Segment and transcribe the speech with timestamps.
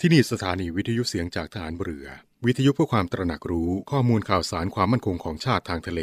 [0.00, 2.06] ที่นี่สถานีวิทยุเสียงจากฐานเรือ
[2.46, 6.00] วิทยุเพื่อความตระหนักรู้ข้อมูลข่าวสารความมั่นคงของชาติทางทะเล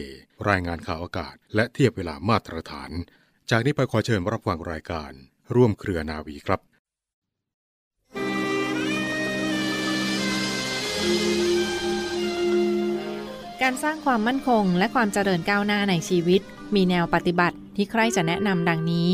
[0.49, 2.91] รายงานข่าวอากาศ และเทียบเวลามาตรฐาน
[3.51, 5.11] จากนี้ไปขอเชิญรับฟังรายการ
[5.55, 6.59] ร่วมเครือนาวีครับ
[13.61, 16.41] การสร้างความมั่นคงและความเจริญก้าวหน้าในชีวิต
[16.75, 19.09] มีแนวปฏิบัติที่ใครจะแนะนำดังนี้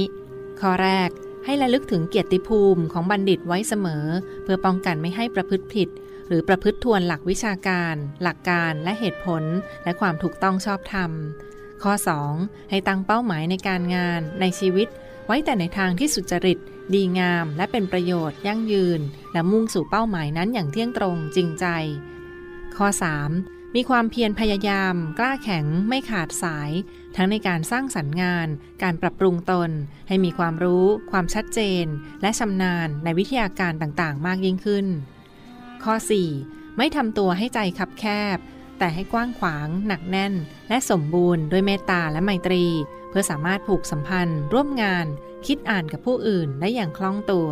[0.59, 1.09] ข้อแรก
[1.49, 4.05] ให้ระลึกถึงเกียรติภูมิของบัณฑิตไว้เสมอ
[4.43, 5.89] เพื่อป้องกันไม่ให้ประพฤติผิด
[6.27, 9.43] หรือประพฤติทวนหลักวิชาการ หลักการและเหตุผล
[9.83, 11.11] และความถูกต้องชอบธรรม
[11.83, 11.93] ข้อ
[12.31, 12.69] 2.
[12.69, 14.87] ให้ตั้งเป้าหมายในการงานในชีวิต
[15.27, 16.57] ไว้แต่ในทางที่สุจริต
[16.93, 19.01] ดีงาม และเป็นประโยชน์ ยั่งยืน
[19.33, 21.65] และมุ่งสู่เป้าหมายนั้นอย่างเที่ยงตรงจริงใจ
[22.77, 22.87] ข้อ
[23.27, 23.58] 3.
[23.75, 26.71] มีความเพียรพยายาม กล้าแข็งไม่ขาดสาย
[27.15, 28.47] ทั้งในการสร้างสรรค์งาน
[28.83, 29.69] การปรับปรุงตน
[30.07, 31.85] ให้มีความรู้ ความชัดเจน
[32.21, 34.85] และชำนาญในวิทยาการต่างๆ มากยิ่งขึ้น
[35.83, 35.93] ข้อ
[36.35, 36.77] 4.
[36.77, 38.37] ไม่ทำตัวให้ใจคับแคบ
[38.79, 40.33] แต่ให้กว้างขวาง หนักแน่น
[40.69, 42.65] และสมบูรณ์ด้วยเมตตาและไมตรี
[43.09, 45.05] เพื่อสามารถผูกสัมพันธ์ ร่วมงาน
[45.45, 47.49] คิดอ่านกับผู้อื่นได้อย่างคล่องตัว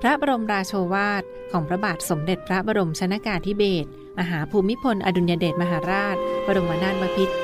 [0.00, 7.34] พระบรมราโชวาทของพระบาทสมเด็จพระบรมชนากาธิเบศร มหาภูมิพล อดุลยเดชมหาราช บรมนาถบพิตร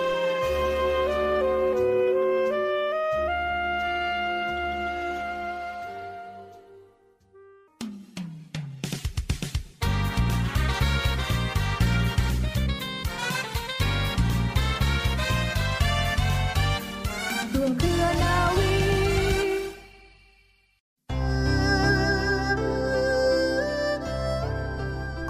[17.55, 18.73] ร่วมเครือนาวี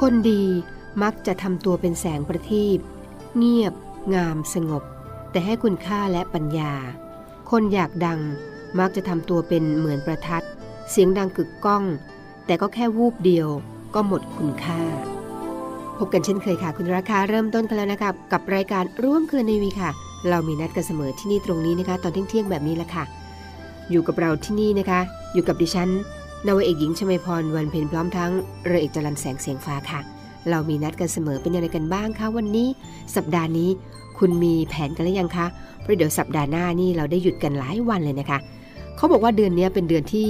[0.01, 0.45] คนดี
[1.03, 2.79] มักจะทำตัวเป็นแสงประทีป
[3.37, 3.75] เงียบ
[4.15, 4.83] งามสงบ
[5.31, 6.73] แต่ให้คุณค่าและปัญญา
[7.51, 8.21] คนอยากดัง
[8.79, 10.45] มักจะทำตัวเป็นเหมือนประทัด
[10.91, 11.85] เสียงดังกึกก้อง
[12.47, 13.49] แต่ก็แค่วูบเดียว
[13.95, 14.83] ก็หมดคุณค่า
[15.99, 19.91] พบกันเช่นเคยค่ะ คุณราคาเริ่มต้นกันแล้วนะคะกับรายการร่วมเครือในวีค่ะ
[20.29, 23.05] เรามีนัดกันเสมอที่นี่ตรงนี้นะคะ ตอนเที่ยงแบบนี้แหละค่ะ
[23.91, 25.01] อยู่กับเราที่นี่นะคะ
[25.35, 25.91] อยู่กับดิฉัน
[26.47, 28.33] นาวาเอกหญิงชมาพรวันเพ็ญพร้อมทั้ง
[28.65, 30.01] เรือเอกจรันแสงเสียงฟ้าค่ะ
[30.51, 32.69] เรามีนัดกันเสมอเป็นยังไงกันบ้างคะวันนี้
[33.17, 33.71] สัปดาห์นี้
[34.19, 35.47] คุณมีแผนกันหรือยังคะ
[35.81, 38.39] เพราะเดี๋ยวสัปดาห์หน้านี่เราได้หยุดกันหลายวันเลยนะคะ
[38.97, 40.29] เขาบอกว่าเดือนนี้เป็นเดือนที่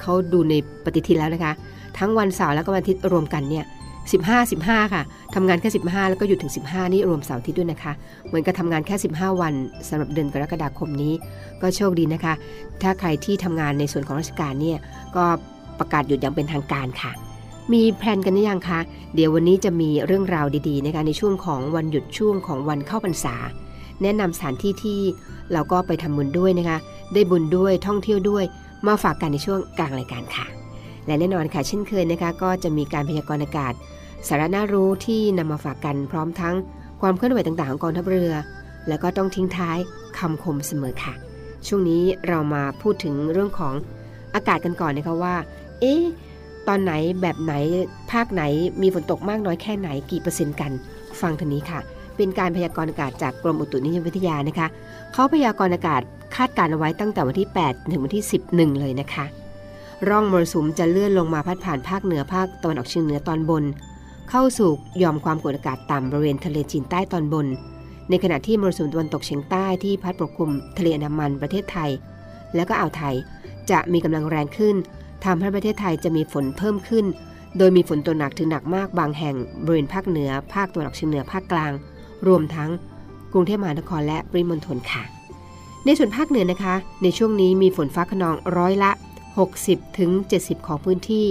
[0.00, 0.54] เขาดูใน
[0.84, 1.52] ปฏิทินแล้วนะคะ
[1.98, 3.64] ทั้งวันเสาร์แล้วก็วันอาทิตย์รวมกันเนี่ย
[4.30, 5.02] 15 15 ค่ะ
[5.34, 7.92] ทำงานแค่ 15 แล้วก็หยุดถึง 15 นี่รวมเสาร์อาทิตย์ด้วยนะคะ
[8.26, 9.52] เหมือนกับทำงานแค่ 15 วัน
[9.88, 11.12] สำหรับเดือนกรกฎาคมนี้
[11.62, 12.34] ก็โชคดีนะคะ
[12.82, 14.78] ถ้าใครที่ทำงานในส่วนของราชการเนี่ย
[15.16, 15.24] ก็
[15.78, 17.12] ประกาศหยุดอย่างเป็นทางการค่ะ
[17.72, 18.80] มีแพลนกันหรือยังคะ
[19.14, 23.36] เดี๋ยววันนี้จะมีเรื่องราวดีๆนะคะในช่วงของวันหยุดช่วงของวันเข้าพรรษา
[24.02, 25.00] แนะนำสถานที่ที่
[25.52, 26.78] เราก็ไปทำบุญด้วยนะคะ
[27.14, 28.44] ได้บุญด้วยท่องเที่ยวด้วย
[28.86, 30.46] มาฝากกันในช่วงกลางรายการค่ะ
[31.06, 33.72] และแน่นอนค่ะเช่นเคยนะคะ ก็จะมีการพยากรณ์อากาศ
[34.28, 36.54] สาระน่ารู้ที่นำมาฝากกันพร้อมทั้ง
[37.00, 38.32] ความเคลื่อนไหวต่างๆของกองทัพเรือ
[38.88, 39.78] แล้วก็ต้องทิ้งท้าย
[40.18, 41.14] คำคมเสมอค่ะ
[41.66, 43.74] ช่วงนี้เรามาพูดถึงเรื่องของ
[44.34, 45.36] อากาศกันก่อนนะคะว่า
[45.80, 46.02] เอ๊ะ
[46.72, 47.54] ตอนไหนแบบไหน
[48.12, 48.42] ภาคไหน
[48.82, 50.72] มีฝนตกมากน้อยแค่ไหนกี่เปอร์เซ็นต์กัน
[51.20, 51.80] ฟังทางนี้ค่ะ
[52.16, 54.68] เป็นการพยากรณ์อากาศจากกรมอุตุนิยมวิทยานะคะ
[55.12, 56.02] เขาพยากรณ์อากาศ
[56.36, 59.24] คาดการเอาไว้ตั้งแต่วันที่ 8 ถึงวันที่ 11 เลยนะคะ
[60.08, 63.64] ร่องมรสุมจะเลื่อนลงมาพัดผ่านภาคเหนือภาคตะวันออกเฉียงเหนือตอนบน
[64.30, 64.70] เข้าสู่
[65.02, 67.46] ยอมความกดอากาศต่ำบริเวณทะเลจีนใต้ตอนบน
[68.08, 71.90] ในขณะที่มรสุมตะวันตกเฉียงใต้ที่พัดปกคลุมทะเลอันดามันประเทศไทย
[72.54, 73.14] และก็อ่าวไทย
[73.70, 74.76] จะมีกำลังแรงขึ้น
[75.24, 77.04] ทำให้ประเทศไทยจะมีฝนเพิ่มขึ้น
[77.58, 81.72] โดยมีฝนตัวหนักถึงหนักมากบางแห่งบริเวณภาคเหนือ ภาคตะวันออกเฉียงเหนือภาคกลาง
[82.26, 82.70] รวมทั้ง
[83.32, 85.02] กรุงเทพมหานครและปริมณฑลค่ะ
[85.84, 88.90] ในส่วนภาคเหนือนะคะ ในช่วงนี้มีฝนฟ้าขนองร้อยละ
[89.44, 91.26] 60ถึง70ของพื้นที่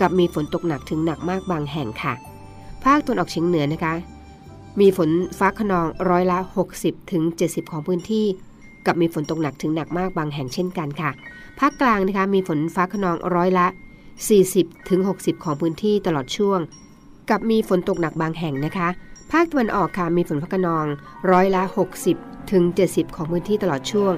[0.00, 2.14] กับมีฝนตกหนักถึงหนักมากบางแห่งค่ะ
[2.84, 3.94] ภาคตะวันออกเฉียงเหนือนะคะ
[4.80, 6.38] มีฝนฟ้าขนองร้อยละ
[6.76, 8.26] 60ถึง70ของพื้นที่
[8.86, 11.10] กับมีฝนตกหนักถึงหนักมากบางแห่งเช่นกันค่ะ
[11.58, 13.66] ภาคกลางนะคะมีฝนฟ้าขนองร้อยละ
[14.28, 16.60] 40ถึง60 ของพื้นที่ตลอดช่วง
[17.30, 18.88] กับมีฝนตกหนักบางแห่งนะคะ
[19.32, 20.86] ภาคตะวันออกค่ะมีฝนฟ้าขนอง
[21.30, 21.62] ร้อยละ
[22.06, 24.12] 60ถึง70 ของพื้นที่ตลอดช่วง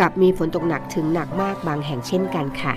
[0.00, 2.74] กับมีฝนตกหนักถึงหนักมากบางแห่งเช่นกันค่ะ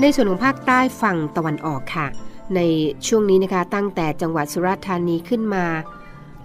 [0.00, 2.06] ในส่วนของภาคใต้ฝั่งตะวันออกค่ะ
[2.56, 2.60] ใน
[3.06, 5.64] ช่วงนี้นะคะตั้งแต่จังหวัดสุราษฎร์ธานีขึ้นมา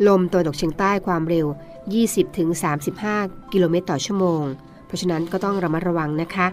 [0.07, 1.47] ลมตะวันตกเฉียงใต้ความเร็ว
[1.91, 4.43] 20-35 กิโลเมตรต่อชั่วโมง
[4.85, 6.47] เพราะฉะนั้นก็ต้องระมัดระวังนะคะ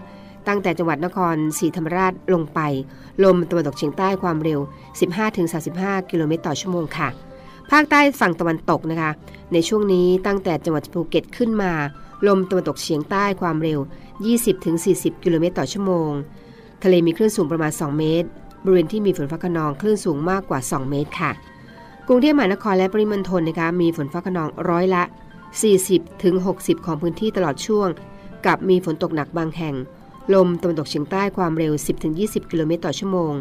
[0.47, 2.59] ตั้งแต่จังหวัดนครศรีธรรมราชลงไป
[3.23, 4.59] ลมตะวันตกเฉียงใต้ความเร็ว
[5.35, 7.07] 15-35 กิโลเมตรต่อชั่วโมงค่ะ
[7.71, 9.11] ภาคใต้ฝั่งตะวันตกนะคะ
[9.53, 11.73] ในช่วงนี้ตั้งแต่จังหวัดภูเก็ตขึ้นมา
[12.27, 13.79] ลมตะวันตกเฉียงใต้ความเร็ว
[14.51, 16.11] 20-40 กิโลเมตรต่อชั่วโมง
[16.83, 18.27] ทะเลมีคลื่นสูงประมาณ 2 เมตร
[18.63, 21.31] บริเวณที่มีฝนฟ้าขนองคลื่นสูงมากกว่า 2 เมตรค่ะ
[22.07, 25.03] กรุงเทพมหานครและปริมณฑลนะคะมีฝนฟ้าขนองร้อยละ
[25.61, 27.87] 40ถึง60 ของพื้นที่ตลอดช่วง
[28.45, 29.75] กับมีฝนตกหนักบางแห่ง
[30.33, 31.73] ลมตะวันตกเฉียงใต้ความเร็ว
[32.11, 33.33] 10-20 กิโลเมตรต่อชั่วโมง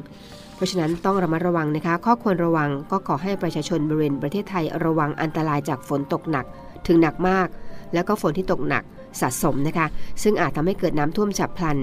[0.54, 6.46] เพราะฉะนั้นต้องระมัดระวังนะคะ ข้อควรระวังก็ขอให้ประชาชนบริเวณประเทศไทยระวังอันตรายจากฝนตกหนัก
[6.86, 7.48] ถึงหนักมาก
[7.94, 8.82] แล้วก็ฝนที่ตกหนัก
[9.20, 9.86] สะสมนะคะ
[10.22, 11.78] ซึ่งอาจทำให้เกิดน้ำท่วมฉับพลัน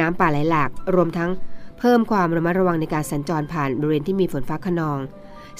[0.00, 1.30] น้ำป่าไหลหลาก รวมทั้ง
[1.78, 4.98] เพิ่มความระมัดระวังในการสัญจรผ่านบริเวณที่มีฝนฟ้าขนอง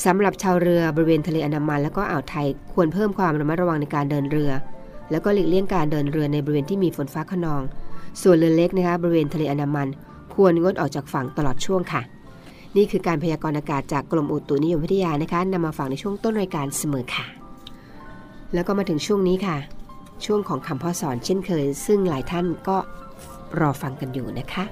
[0.04, 4.50] สำหรับชาวเรือบริเวณทะเลอันดามัน และก็อ่าวไทยควรเพิ่มความระมัดระวังในการเดินเรือ
[5.10, 7.62] แล้วก็หลีกเลี่ยงการเดินเรือในบริเวณที่มีฝนฟ้าขนอง
[8.22, 9.88] ส่วนเรือเล็กนะคะบริเวณทะเลอันดามัน
[10.34, 12.02] ควรงดออกจากฝั่งตลอดช่วงค่ะ
[12.76, 17.26] นี่คือการพยากรณ์อากาศจากกรมอุตุนิยมวิทยานะคะนำมาฝากในช่วงต้นรายการเสมอค่ะ
[18.54, 19.56] แล้วก็มาถึงช่วงนี้ค่ะ
[20.24, 22.76] ช่วงของคำพ่อสอนเช่นเคย ซึ่งหลายท่านก็
[23.60, 24.64] รอฟังกันอยู่นะคะ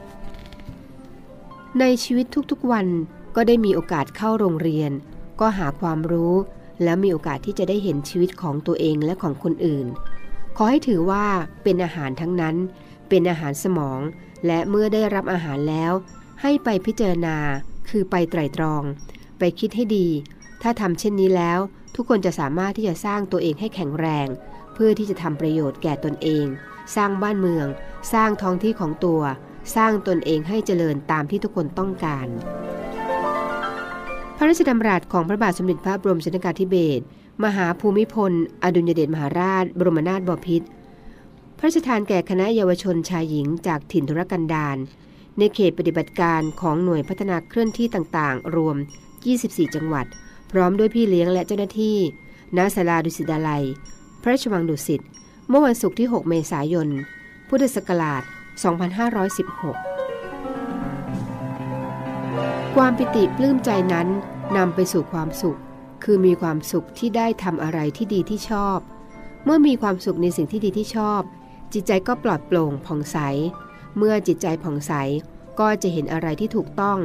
[1.80, 2.86] ในชีวิตทุกๆวัน
[3.36, 4.90] ก็ได้มีโอกาสเข้าโรงเรียน
[5.40, 6.34] ก็หาความรู้
[6.82, 9.86] แล้วมีโอกาสที่จะได้เห็นชีวิตของตัวเองและของคนอื่น
[10.56, 11.24] ขอให้ถือว่า
[11.62, 12.56] เป็นอาหารทั้งนั้น
[13.08, 14.00] เป็นอาหารสมอง
[14.46, 15.92] และเมื่อได้รับอาหารแล้ว
[16.42, 17.36] ให้ไปพิจารณา
[17.88, 18.82] คือไปไตร่ตรอง
[19.38, 20.08] ไปคิดให้ดี
[20.62, 21.58] ถ้าทำเช่นนี้แล้ว
[21.94, 24.28] ทุกคนจะสามารถที่จะสร้างตัวเองให้แข็งแรง
[24.74, 26.46] เพื่อที่จะทำประโยชน์แก่ตนเอง
[26.96, 27.66] สร้างบ้านเมือง
[28.12, 29.22] สร้างท้องที่ของตัว
[29.76, 32.28] สร้างตนเองให้เจริญตามที่ทุกคนต้องการ
[34.42, 37.04] ระราชดำรัสของพระบาทสมเด็จพระบรมชนกาธิเบศร
[37.44, 40.68] มหาภูมิพล อดุลยเดชมหาราช บรมนาถบพิตร
[41.58, 44.76] พระราชทานแก่คณะเยาวชนชายหญิงจากถิ่นธุรกันดาร
[45.38, 48.76] ในเขตปฏิบัติการของหน่วยพัฒนาเคลื่อนที่ต่างๆ รวม
[49.24, 50.06] 24 จังหวัด
[50.50, 51.96] พร้อมด้วยพี่เลี้ยงและเจ้าหน้าที่
[52.56, 53.64] ณศาลาดุสิตดาลัย
[54.22, 55.00] พระราชวังดุสิต
[55.48, 56.88] เมื่อวันศุกร์ที่ 6 เมษายน
[57.48, 58.22] พุทธศักราช
[59.12, 60.01] 2516
[62.78, 64.08] ความปิติปลื้มใจนั้น
[64.56, 65.58] นำไปสู่ความสุข
[66.04, 68.78] คือมีความสุขที่ได้ทำอะไรที่ดีที่ชอบ
[69.44, 71.22] เมื่อมีความสุขในสิ่งที่ดีที่ชอบ
[71.72, 73.16] จิตใจก็ปลอดโปร่งผ่องใส
[73.96, 74.92] เมื่อจิตใจผ่องใส
[75.60, 76.98] ก็จะเห็นอะไรที่ถูกต้อง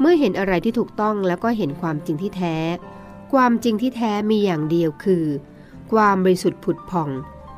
[0.00, 2.56] เมื่อเห็นอะไรที่ถูกต้องแล้วก็เห็นความจริงที่แท้
[3.32, 5.24] ความจริงที่แท้มีอย่างเดียวคือ
[5.92, 7.10] ความบริสุทธิ์ผุดผ่อง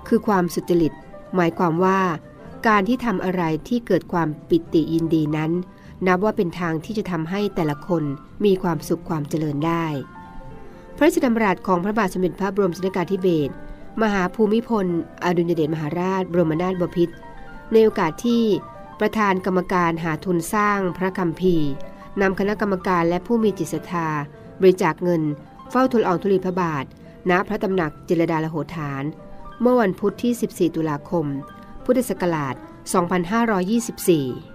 [0.08, 0.92] คือความสุจริต
[1.34, 2.00] หมายความว่า
[2.66, 5.52] การที่ทำอะไรที่เกิดความปิติยินดีนั้น
[6.06, 8.02] นับว่าเป็นทางที่จะทำให้แต่ละคน
[8.44, 9.86] มีความสุขความเจริญได้
[10.96, 13.52] พระราชดำรัสของพระบาทสมเด็จพระบรมชนกาธิเบศร
[14.02, 14.86] มหาภูมิพล
[15.24, 17.14] อดุลยเดชมหาราช บรมนาถบพิตร
[17.72, 18.42] ในโอกาสที่
[19.00, 21.70] ประธานกรรมการหาทุนสร้างพระคัมภีร์
[22.20, 24.08] นำคณะกรรมการและผู้มีจิตศรัทธา
[24.60, 25.22] บริจาคเงิน
[25.70, 26.84] เฝ้าทูลอองธุลีพระบาท
[27.30, 29.04] ณ พระตำหนักจิรดาลโหฐาน
[29.60, 31.26] เมื่อวันพุธที่ 14 ตุลาคม
[31.84, 34.51] พุทธศักราช 2524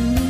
[0.00, 0.29] ฉั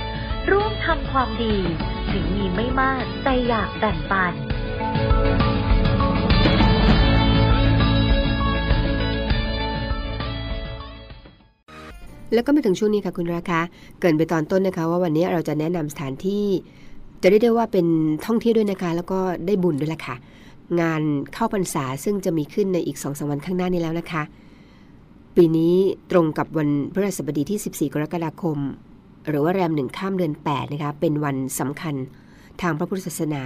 [0.49, 1.55] ร่วมทำความดี
[2.11, 4.33] ถึงมีไม่มากแต่อยากแบ่งปัน
[12.33, 13.59] แล้วก็มาถึงช่วงนี้ค่ะคุณราคา
[13.99, 16.45] เกินไปตอนต้นนะคะ ว่าวันนี้เราจะแนะนำสถานที่
[17.21, 17.87] จะได้ได้ว่าเป็น
[18.25, 20.15] ท่องเที่ยวด้วยนะคะ แล้วก็ได้บุญด้วยล่ะค่ะ
[20.81, 21.01] งาน
[21.33, 24.23] เข้าพรรษาซึ่งจะมีขึ้นในอีก2องสวันข้างหน้านี้แล้วนะคะ
[25.35, 25.75] ปีนี้
[26.11, 28.57] ตรงกับวันพฤหัสบดีที่ 14 กรกฎาคม
[29.27, 31.95] หรือว่าแรมหนึ่งข้ามเดือน8นะคะเป็นวันสำคัญ
[32.61, 33.43] ทางพระพุทธศาสนา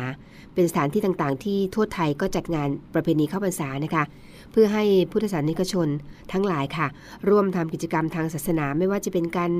[0.53, 4.03] เป็นสถานที่ต่างๆ ที่ทั่วไทยก็จัดงานประเพณีเข้าพรรษานะคะ
[4.51, 5.87] เพื่อให้พุทธศาสนิกชน
[6.31, 6.87] ทั้งหลายค่ะ
[7.29, 9.51] ร่วมทำกิจกรรมทางศาสนาไม่ว่าจะเป็นการ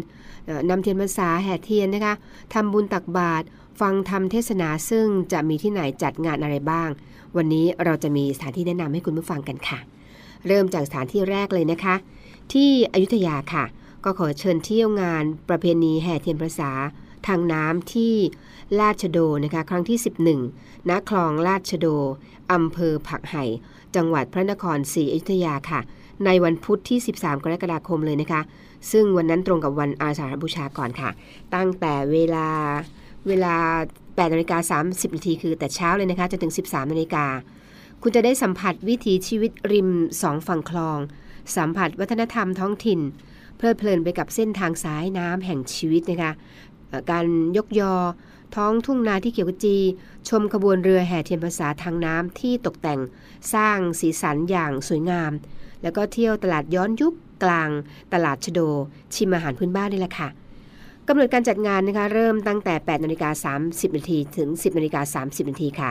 [0.45, 2.13] เอ่อนำเทียนพรรษาแห่เทียนนะคะ
[2.53, 3.45] ทำบุญตักบาตร
[3.81, 6.89] ฟังธรรมเทศนาซึ่งจะมีที่ไหนจัดงานอะไรบ้าง
[7.38, 9.79] วันนี้เราจะมีสถานที่แนะนำให้คุณผู้ฟังกันค่ะ
[10.48, 11.95] เริ่มจากสถานที่แรกเลยนะคะ
[12.53, 13.63] ที่อยุธยาค่ะ
[14.05, 16.71] ก็ขอเชิญเที่ยวงานประเพณีแห่เทียนพรรษา
[17.27, 18.13] ทางน้ำที่
[18.79, 19.97] ลาดชโดนะคะครั้งที่
[20.43, 21.88] 11ณคลองลาดชโด
[22.51, 23.43] อำเภอผักไห่
[23.95, 25.79] จังหวัดพระนครศรีอยุธยาค่ะ
[26.25, 28.41] ในวันพุธที่ 13 กรกฎาคมเลยนะคะ
[28.91, 31.09] ซึ่งวันนั้นตรงกับวันอาสาฬหบูชาก่อนค่ะ
[31.55, 32.47] ตั้งแต่เวลา
[33.27, 33.55] เวลา
[33.93, 37.25] 8นาฬิกา30นาทีคือแต่เช้าเลยนะคะจนถึง 13นาฬิกา
[38.01, 39.89] คุณจะได้สัมผัสวิถีชีวิตริม
[40.21, 41.00] สองฝั่งคลอง
[41.55, 43.00] สัมผัสวัฒนธรรมท้องถิ่น
[43.57, 46.31] เพลิดเพลินไปกับเส้นทางสายน้ำแห่งชีวิตนะคะ
[47.12, 47.25] การ
[47.57, 47.93] ยกยอ
[48.55, 49.77] ท้องทุ่งนาที่เขียวจี
[50.29, 53.00] ชมขบวนเรือแห่เทียนภาษาทางน้ำที่ตกแต่ง
[53.53, 55.31] สร้างสีสันอย่างสวยงาม
[55.83, 57.69] แล้วก็เที่ยวตลาดย้อนยุคกลาง
[58.13, 58.59] ตลาดชโด
[59.13, 60.29] ชิมอาหารพื้นบ้านนี่แหละค่ะ
[61.07, 65.89] กำหนดการจัดงานนะคะเริ่มตั้งแต่ 8นาฬิกา30นาทีถึง 10นาฬิกา30นาทีค่ะ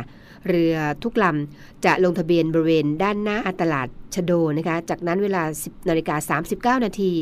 [0.48, 6.38] เรือทุกลำจะลงทะเบียนบริเวณด้านหน้าตลาดชโดนะคะ จากนั้นเวลา 10นาฬิกา
[6.78, 7.12] 39นาที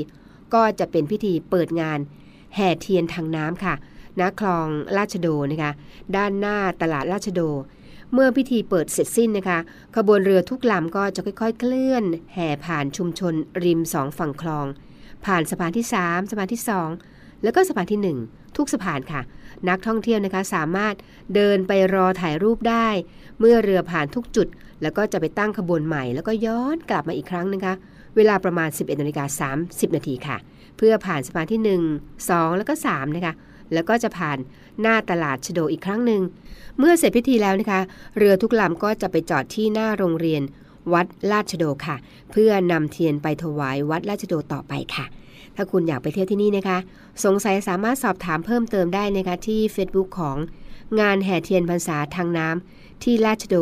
[0.54, 1.98] ก็จะเป็นพิธีเปิดงาน
[2.54, 3.74] แห่เทียนทางน้ำค่ะ
[4.20, 4.66] ณคลอง
[4.98, 5.72] ราชโดนะคะ
[6.16, 7.40] ด้านหน้าตลาดราชโด
[8.12, 9.58] เมื่อพิธีเปิดเสร็จสิ้นนะคะ
[9.96, 12.04] ขบวนเรือทุกลำก็จะค่อยๆ เคลื่อน
[12.34, 14.66] แห่ผ่านชุมชนริมสองฝั่งคลอง
[15.24, 16.62] ผ่านสะพานที่ 3สะพานที่
[17.02, 19.20] 2 แล้วก็สะพานที่ 1 ทุกสะพานค่ะ
[19.68, 20.94] นักท่องเที่ยวนะคะสามารถ
[21.34, 22.88] เดินไปรอถ่ายรูปได้
[23.38, 24.46] เมื่อเรือผ่านทุกจุด
[24.82, 27.74] แล้วก็จะไปตั้งขบวนใหม่ แล้วก็ย้อนกลับมาอีกครั้งนะคะ
[28.16, 30.36] เวลาประมาณ 11นาฬิกา30 นาทีค่ะ
[30.76, 31.60] เพื่อผ่านสะพานที่
[32.00, 33.34] 1 2 แล้วก็ 3 นะคะ
[33.74, 34.38] แล้วก็จะผ่าน
[34.80, 36.22] หน้าตลาดชโดอีกครั้งหนึ่ง
[36.78, 37.80] เมื่อเสร็จพิธีแล้วนะคะ
[38.18, 40.42] เรือทุกลำก็จะไปจอดที่หน้าโรงเรียน
[40.92, 41.96] วัดราชโดค่ะ
[42.30, 45.04] เพื่อนำเทียนไปถวายวัดราชโดต่อไปค่ะ
[45.56, 46.78] ถ้าคุณอยากไปเที่ยวที่นี่นะคะ
[47.24, 50.36] สงสัยสามารถสอบถามเพิ่มเติมได้นะคะที่ Facebook ของ
[51.00, 53.56] งานแห่เทียนพรรษาทางน้ำที่ราชโด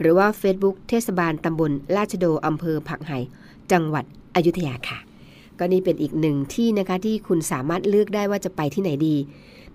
[0.00, 3.18] หรือว่า Facebook เทศบาลตำบลราชโดอำเภอผักไห่
[3.72, 4.98] จังหวัดอยุธยาค่ะ
[5.58, 9.16] ก็นี่เป็นอีกหนึ่งที่นะคะที่คุณสามารถเลือกได้ว่าจะไปที่ไหนดี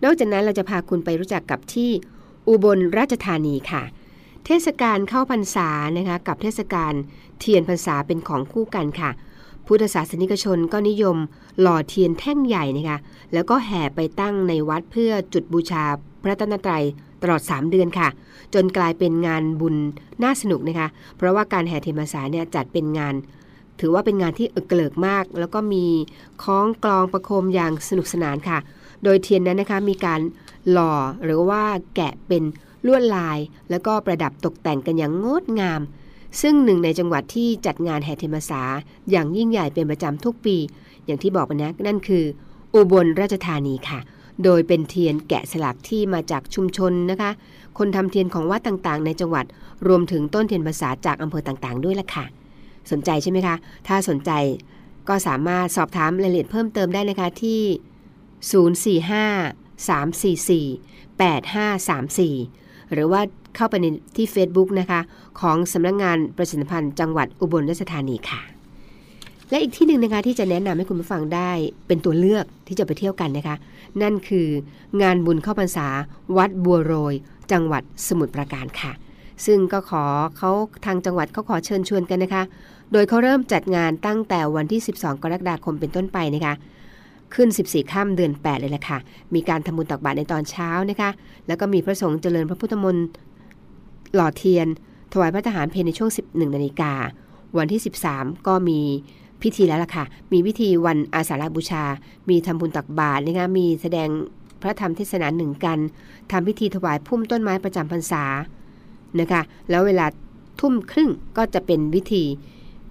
[0.03, 1.89] นอกจากนั้นเราจะพาคุณไปรู้จักกับที่
[2.47, 3.83] อุบลราชธานีค่ะ
[4.45, 6.93] เทศกาลเข้าพรรษานะคะกับเทศกาล
[7.39, 9.11] เทียนพรรษาเป็นของคู่กันค่ะ
[9.65, 11.17] พุทธศาสนิกชนก็นิยม
[11.61, 12.97] หล่อเทียนแท่งใหญ่นะคะ
[13.33, 15.83] แล้วก็แห่ไปตั้งในวัดเพื่อจุดบูชา
[16.27, 16.83] ระตนตรัย
[17.21, 18.07] ตลอด 3 เดือนค่ะ
[18.53, 19.75] จนกลายเป็นงานบุญ
[20.23, 23.13] น่าสนุกนะคะ เพราะว่าการแห่เทียนพรรษาเนี่ยจัดเป็นงาน
[23.79, 25.85] ถือว่าเป็นงานที่เอกเกลิกมาก แล้วก็มี
[26.43, 28.57] คล้องกลองประโคมอย่างสนุกสนานค่ะ
[29.03, 30.19] โดยเทียนนั้นนะคะมีการ
[30.71, 30.93] หล่อ
[31.23, 31.63] หรือว่า
[31.95, 32.43] แกะเป็น
[32.85, 33.37] ลวดลาย
[33.69, 35.81] แล้วก็ประดับตกแต่งกันอย่างงดงาม
[36.41, 38.61] ซึ่งหนึ่งในจังหวัดที่จัดงานแห่เทียนพรรษา
[39.09, 40.57] อย่างยิ่งใหญ่เป็นประจำทุกปี
[41.05, 42.23] อย่างที่บอกไปนะนั่นคือ
[42.73, 43.99] อุบลราชธานีค่ะ
[44.43, 47.31] โดยเป็นเทียนแกะสลักที่มาจากชุมชนนะคะ
[47.77, 49.45] คนทำเทียนของวัดต่างๆ ในจังหวัด
[49.87, 52.25] รวมถึงต้นเทียนภาษาจากอำเภอต่างๆ ด้วยล่ะค่ะ
[52.91, 53.55] สนใจใช่ไหมคะ
[53.87, 54.31] ถ้าสนใจ
[55.09, 57.61] ก็สามารถสอบถามรายละเอียดเพิ่มเติมได้นะคะที่
[59.07, 60.67] 045 344
[61.19, 63.21] 8534 หรือว่า
[63.55, 63.85] เข้าไปใน
[64.15, 65.01] ที่ Facebook นะคะ
[65.39, 68.56] ของสำนักงงานประชาสัมพันธ์จังหวัดอุบลราชธานีค่ะ
[69.49, 71.51] และอีกที่หนึ่งนะคะที่จะแนะนำให้คุณผู้ฟังได้
[71.87, 73.55] เป็นตัวเลือกที่จะไปเที่ยวกันนะคะ
[74.01, 74.47] นั่นคือ
[75.01, 75.87] งานบุญเข้าพรรษา
[76.37, 77.13] วัดบัวโรย
[77.51, 78.91] จังหวัดสมุทรปราการค่ะ
[79.45, 80.03] ซึ่งก็ขอ
[80.37, 80.51] เขา
[80.85, 82.43] ทางจังหวัดเขาขอเชิญชวนกันนะคะ
[82.91, 86.53] โดยเขาเริ่มจัดงานตั้งแต่วันที่ 12 กรกฎาคมเป็นต้นไปนะคะ
[87.33, 88.97] ขึ้น 14ค่ำเดือน 8 เลยแหละค่ะ
[89.33, 91.09] มีการทำบุญตักบาตรในตอนเช้านะคะ
[91.47, 93.05] แล้วก็มีพระสงฆ์เจริญพระพุทธมนต์
[94.13, 94.67] หล่อเทียน
[95.13, 96.93] ถวายพระทหารเพลในช่วง 11 นาฬิกา
[97.57, 97.81] วันที่
[98.11, 98.81] 13 ก็มี
[99.41, 101.83] พิธีแล้วล่ะค่ะ มีพิธีวันอาสาฬบูชา
[102.29, 104.09] มีทำบุญตักบาตรนะคะมีแสดง
[104.61, 105.79] พระธรรมเทศนาหนึ่งกัน
[106.31, 108.23] ทำพิธีถวายพุ่มต้นไม้ประจำพรรษา
[109.19, 110.05] นะคะ แล้วเวลา
[110.59, 112.23] ทุ่มครึ่งก็จะเป็นพิธี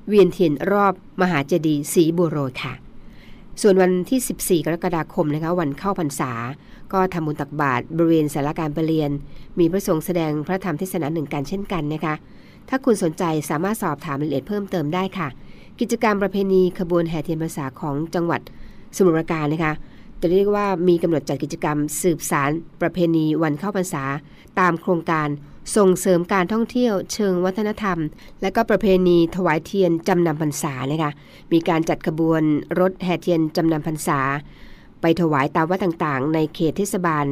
[0.09, 2.73] เวียนเทียนรอบมหาเจดีย์สีบัวโรยค่ะ
[3.63, 6.33] ส่วนวันที่ 14 กรกฎาคมนะคะวันเข้าพรรษา
[6.93, 9.11] ก็ทำบุญตักบาตรบริเวณสาราการประเรียน
[9.59, 12.15] มีพระสงฆ์แสดงพระธรรมเทศนาหนึ่งกันเช่นกันนะคะ
[12.69, 15.29] ถ้าคุณสนใจสามารถสอบถามรายละเอียดเพิ่มเติมได้ค่ะ
[15.81, 18.41] กิจกรรมประเพณีขบวนแห่เทียนพรรษาของจังหวัด
[18.97, 19.75] สมุทรปราการนะคะ
[20.21, 24.05] จะเรียกว่ามีกำหนดจัดกิจกรรมสืบสารประเพณีวันเข้าพรรษา
[24.61, 25.29] ตามโครงการ
[25.77, 27.99] ส่งเสริมการท่องเที่ยวเชิงวัฒนธรรม
[28.43, 31.11] และก็ประเพณีถวายเทียนจำนำพรรษานะคะ
[31.53, 32.43] มีการจัดขบวน
[32.81, 34.21] รถแห่เทียนจำนำพรรษา
[35.01, 37.27] ไปถวายตามวัดต่างๆ ในเขตเทศบาล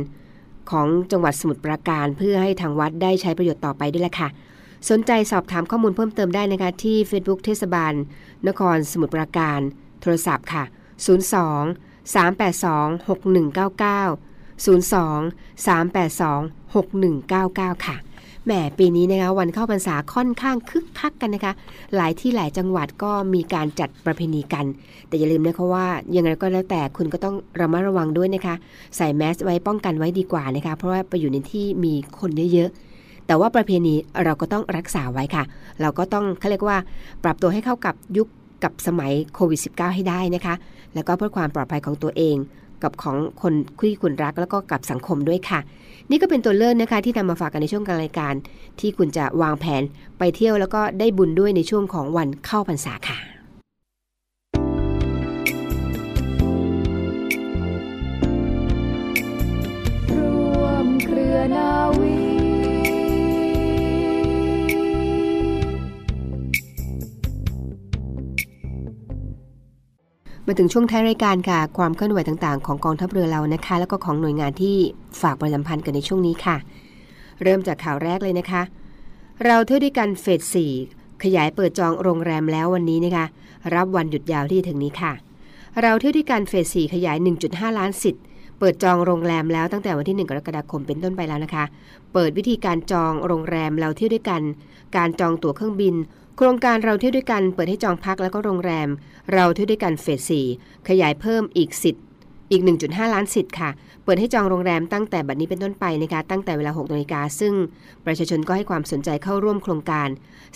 [0.71, 4.29] ของจังหวัดสมุทรปราการ เพื่อให้ทางวัดได้ใช้ประโยชน์ต่อไปด้วยแหละค่ะ
[4.89, 7.93] สนใจสอบถามข้อมูลเพิ่มเติมได้นะคะที่ Facebook เทศบาล
[8.49, 9.61] นครสมุทรปราการ
[10.01, 10.65] โทรศัพท์ค่ะ
[11.45, 17.97] 02 382 6199 02 382 6199 ค่ะ
[18.45, 21.53] แหม ปีนี้นะคะวันเข้าพรรษาค่อนข้างคึกคักกันนะคะ
[21.97, 24.65] หลายที่หลายจังหวัดก็มีการจัดประเพณีกัน
[25.09, 28.55] แต่อย่าลืมนะคะว่ายังไงก็แล้วแต่คุณก็ต้องระมัดระวังด้วยนะคะ
[28.97, 32.94] ใส่แมสไว้ป้องกันไว้ดีกว่านะคะ เพราะว่าไปอยู่ในที่มีคนเยอะๆ
[33.27, 35.45] แต่ว่าประเพณีเราก็ต้องรักษาไว้ค่ะ
[35.81, 36.79] เราก็ต้องเขาเรียกว่า
[37.25, 38.29] ปรับตัวให้เข้ากับยุค
[38.65, 40.55] กับสมัยโควิด -19 ให้ได้นะคะ
[40.95, 42.37] แล้วก็เพื่อความปลอดภัยของตัวเอง
[42.83, 45.61] กับของคนที่คุณรักแล้วก็กับสังคมด้วยค่ะ
[46.11, 48.35] นี่ก็เป็นตัวเลือกนะคะ ที่นำมาฝากกันในช่วงการรายการ
[48.81, 49.83] ที่คุณจะวางแผน
[50.19, 53.34] ไปเที่ยวแล้วก็ได้บุญด้วยในช่วงของวันเข้าพรรษาค่ะ
[70.47, 74.77] มาถึงช่วงท้ายรายการค่ะ ความเคลื่อนไหวต่างๆ ของกองทัพเรือเรานะคะ แล้วก็ของหน่วยงานที่
[75.21, 76.57] ฝากประจำพันธ์กันในช่วงนี้ค่ะ
[77.43, 78.63] เริ่มจากข่าวแรกเลยนะคะ
[79.45, 80.73] เราเที่ยวด้วยกันเฟสสี่
[81.25, 83.27] ขยายเปิดจองโรงแรมแล้ววันนี้นะคะ
[83.75, 85.13] รับวันหยุดยาวที่ถึงนี้ค่ะ
[85.83, 87.17] เราเที่ยวด้วยกันเฟสสี่ขยาย
[87.49, 88.23] 1.5 ล้านสิทธิ์
[88.59, 91.65] เปิดจองโรงแรมแล้วตั้งแต่วันที่ 1 กรกฎาคมเป็นต้นไปแล้วนะคะ
[92.13, 94.43] เปิดวิธีการจองโรงแรมเราเที่ยวด้วยกัน
[94.97, 95.95] การจองตั๋วเครื่องบิน
[96.39, 98.89] โครงการเราเที่ยวด้วยกันเปิดให้จองพักแล้วก็โรงแรม
[99.33, 100.47] เราเที่ยวด้วยกันเฟสสี่
[100.89, 102.05] ขยายเพิ่มอีกสิทธิ์
[102.51, 103.71] อีก 1.5 ล้านสิทธิ์ค่ะ
[104.05, 107.55] เปิดให้จองโรงแรมตั้งแต่บัดนี้เป็นต้นไปนะคะ ตั้งแต่เวลา6นาฬิกา ซึ่ง
[108.07, 110.09] ประชาชนก็ให้ความสนใจเข้าร่วมโครงการ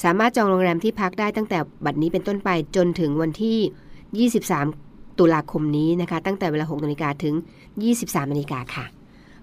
[0.05, 4.31] สามารถจองโรงแรมที่พักได้ตั้งแต่บัดนี้เป็นต้นไปจนถึงวันที่
[4.75, 7.35] 23 ตุลาคมนี้นะคะ ตั้งแต่เวลา6นาฬิกาถึง
[7.83, 8.85] 23นาฬิกาค่ะ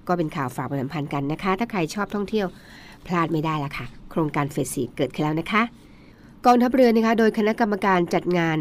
[0.08, 2.48] ก็เป็นข่าวฝากประชาสัมพันธ์กันนะคะ ถ้าใครชอบท่องเที่ยว
[3.08, 5.64] พลาดไม่ได้ละค่ะ โครงการเฟสสีเกิดขึ้นแล้วนะคะ
[6.46, 8.58] กองทัพเรือนะคะโดยคณะกรรมการจัดงาน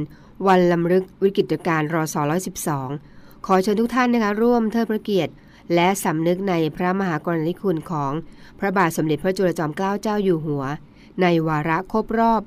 [0.47, 2.17] วันลำลึกวิกฤตการณ์รอส
[2.81, 5.33] 112 ขอเชิญทุกท่านนะคะร่วมเทิดพระเกียรติ
[5.75, 8.13] และสำนึกในพระมหากรณาธิคุณของ
[8.59, 10.65] พระบาทสมเด็จพระจุลจอมเกล้าเจ้าอยู่หัว
[11.23, 12.43] ในวาระครบรอบ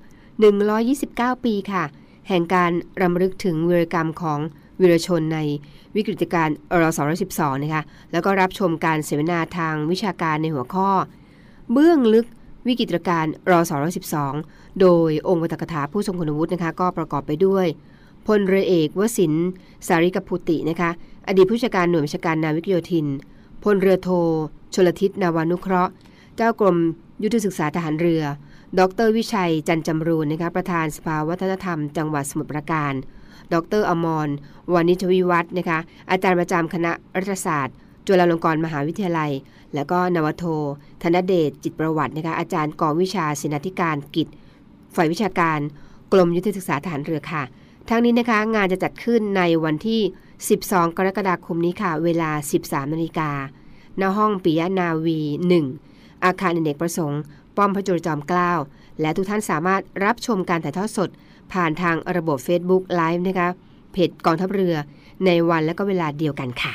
[0.70, 1.84] 129 ปีค่ะ
[2.28, 2.72] แห่งการ
[3.02, 4.40] รำลึกถึงวีรกรรมของ
[4.80, 5.40] วีรชนใน
[5.96, 6.90] วิกฤตการณ์รอ
[7.28, 10.90] 212นะคะแล้วก็รับชมการเสวนาทางวิชาการในหัวข้อ
[11.72, 12.28] เบื้องลึก
[12.68, 13.60] วิกฤตการณ์รอ
[14.20, 17.66] 212 โดยองค์วัตกถาผู้ทรงคุณวุฒินะคะก็ประกอบไปด้วย
[18.28, 19.34] พลเรือเอกวสิน
[19.88, 20.90] สาริกพุตินะคะ
[21.28, 23.08] อดีตผู้จัดการหน่วยบัญชาการนาวิกโยธิน
[23.64, 24.10] พลเรือโท
[24.74, 25.92] ชลทิศนาวานุเคราะห์
[26.36, 26.78] เจ้ากรม
[27.24, 28.24] ยุทธศึกษาทหารเรือ
[28.80, 32.94] ดรวิชัยจันจำรูนนะคะประธานสภาวัฒนธรรม จังหวัดสมุทรปราการ
[33.54, 34.30] ดรอมร
[34.74, 35.80] วานิชวิวัฒนะคะ
[36.12, 37.76] อาจารย์ประจำคณะรัฐศาสตร์
[38.08, 39.32] จุฬาลงกรณ์มหาวิทยาลัย
[39.76, 40.46] แล้วก็นวโท
[41.02, 44.28] ธนเดชจิตประวัตินะคะอาจารย์กองวิชาศินาธิการกิจ
[44.96, 45.60] ฝ่ายวิชาการ
[46.14, 47.44] กรมยุทธศึกษาทหารเรือค่ะ
[47.90, 50.02] ทั้งนี้นะคะงานจะจัดขึ้นในวันที่
[50.50, 53.32] 12 กรกฎาคมนี้ค่ะ เวลา 13นาฬิกา
[54.02, 55.20] ณห้องปิยนาวี
[55.74, 57.22] 1 อาคารอเนกประสงค์
[57.58, 58.52] ป้อมพระจุลจอมเกล้า
[59.02, 61.10] และทุกท่านสามารถรับชมการถ่ายทอดสด
[61.54, 63.50] ผ่านทางระบบ Facebook Live นะคะ
[63.92, 64.76] เพจกองทัพเรือ
[65.26, 66.74] ในวันและก็เวลาเดียวกันค่ะ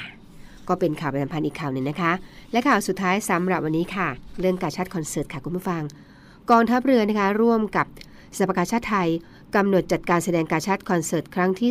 [0.68, 2.12] ก็เป็นข่าวประจำพันอีกข่าวหนึ่งนะคะ
[2.52, 4.08] และข่าวสุดท้ายสำหรับวันนี้ค่ะ
[4.40, 5.82] เรื่องการชาติคอนเสิร์ตค่ะคุณผู้ฟัง
[6.50, 7.86] กองทัพเรือนะคะร่วมกับ
[8.38, 9.08] สภากาชาติไทย
[9.54, 11.70] กำหนดจัดการแสดงการชาติคอนเสิร์ตครั้งที่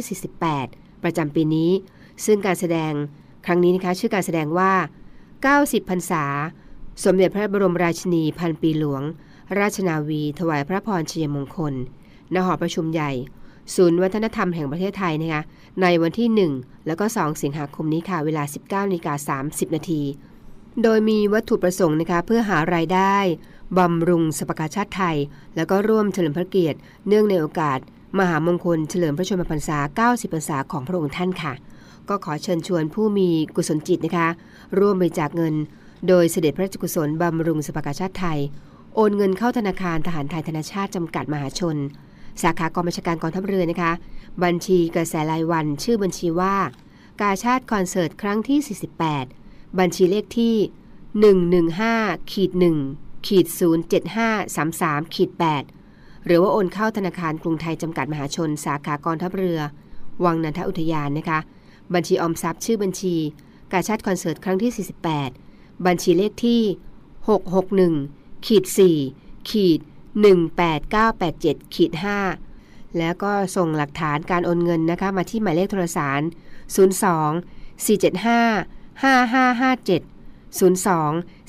[0.55, 1.71] 48 ประจำปีนี้
[2.25, 2.93] ซึ่งการแสดง
[3.45, 4.71] ครั้งนี้นะคะชื่อการแสดงว่า
[5.31, 6.23] 90 พรรษา
[7.03, 9.03] สมเด็จพระบรมราชินีพันปีหลวง
[9.59, 11.73] ราชนาวี ถวายพระพรชัยมงคล
[12.33, 13.11] ณ หอประชุมใหญ่
[13.75, 15.43] ศูนย์วัฒนธรรมแห่งประเทศไทยนะคะ
[15.81, 20.01] ในวันที่ 1 แล้วก็ 2 สิงหาคมนี้ค่ะ เวลา 19นาฬิกา30 นาที
[20.83, 23.15] โดยมีวัตถุประสงค์นะคะเพื่อหารายได้
[23.77, 25.17] บำรุงสภากาชาติไทย
[25.55, 27.79] แล้วก็ร่วมเฉลิมพระเกียรติ เนื่องในโอกาส
[28.19, 31.53] มหามงคลเฉลิมพระชนมพรรษา 90 พรรษาของพระองค์ท่านค่ะ
[32.09, 34.27] ก็ขอเชิญชวนผู้มีกุศลจิตนะคะ
[34.79, 35.53] ร่วมบริจาคเงิน
[36.07, 38.39] โดยเสด็จพระราชกุศลบำรุงสภากาชาติไทย
[38.95, 41.77] โอนเงินเข้าธนาคารทหารไทยธนาชาติจำกัดมหาชน
[42.41, 43.93] สาขากองบัญชาการกองทัพเรือนะคะ
[44.43, 46.55] บัญชีกระแสรายวัน ชื่อบัญชีว่า
[47.21, 48.59] กาชาติคอนเสิร์ตครั้งที่
[49.21, 50.55] 48 บัญชีเลขที่
[51.63, 52.51] 115ขีด
[52.89, 53.45] 1ขีด
[54.29, 55.29] 07533ขีด
[55.77, 59.59] 8หรือว่าโอนเข้าธนาคารกรุงไทยจำกัดมหาชน สาขากองทัพเรือ
[60.25, 61.39] วังนันทอุทยานนะคะ
[61.93, 63.15] บัญชีออมทรัพย์ชื่อบัญชี
[63.71, 64.71] กาชาติคอนเสิร์ตครั้งที่
[65.31, 66.61] 48 บัญชีเลขที่
[67.93, 68.63] 661ขีด
[69.07, 69.79] 4ขีด
[70.19, 71.91] 18987ขีด
[72.45, 76.27] 5แล้วก็ส่งหลักฐานการโอนเงินนะคะมาที่หมายเลขโทรศัพท์
[76.75, 80.01] 02 475 5557
[80.59, 80.61] 02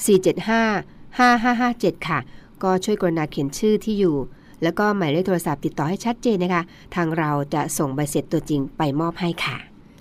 [0.07, 2.19] 475 5557 ค่ะ
[2.63, 4.17] ก็ช่วยกรุณาเขียนชื่อที่อยู่
[4.63, 6.63] แล้วก็หมายเลขโทรศัพท์ติดต่อให้ชัดเจนนะคะ
[6.95, 9.57] ทางเราจะส่งใบเสร็จตัวจริงไปมอบให้ค่ะ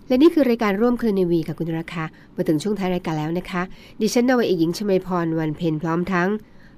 [0.08, 2.04] และนี่คือรายการร่วมคืนในวีค่ะคุณราคา
[2.36, 3.62] มาถึงช่วงท้ายรายการแล้วนะคะ
[4.02, 6.30] ดิฉันนวเอกหญิงชมพรวันเพ็ญพร้อมทั้ง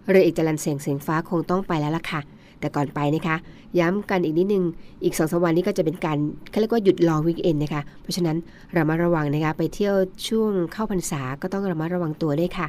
[0.09, 2.21] เรือเอกจรันเสียงเสียงฟ้าคงต้องไปแล้วล่ะค่ะ
[2.59, 3.35] แต่ก่อนไปนะคะ
[3.79, 4.63] ย้ำกันอีกนิดนึง
[5.03, 6.17] อีกสองสวันนี้ก็จะเป็นการ
[6.49, 8.37] เขาเรียกว่าหยุดลองวีคเอนนะคะ เพราะฉะนั้น
[8.73, 9.95] เรามาระวังนะคะ ไปเที่ยว
[10.27, 12.67] ช่วงเข้าพรรษาก็ต้องระมัดระวังตัวด้วยค่ะ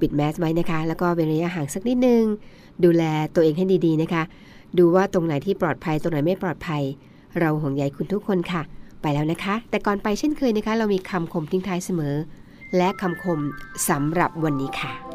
[0.00, 2.24] ปิดแมสไว้นะคะ แล้วก็เว้นระยะห่างสักนิดนึง
[2.84, 3.02] ดูแล
[3.34, 4.22] ตัวเองให้ดีๆนะคะ
[4.78, 6.82] ดูว่าตรงไหนที่ปลอดภัยตรงไหนไม่ปลอดภัย
[7.40, 8.62] เราห่วงใยคุณทุกคนค่ะ
[9.02, 12.14] ไปแล้วนะคะ แต่ก่อนไปเช่นเคยนะคะ เรามีคำคมทิ้งท้ายเสมอ
[12.76, 13.40] และคำคม
[13.88, 15.05] สำหรับวันนี้ค่ะ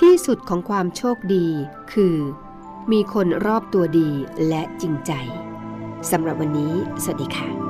[0.00, 1.46] ที่สุดของความโชคดี
[1.92, 2.16] คือ
[2.92, 4.10] มีคนรอบตัวดี
[4.48, 5.12] และจริงใจ
[6.10, 7.63] สำหรับวันนี้ สวัสดีค่ะ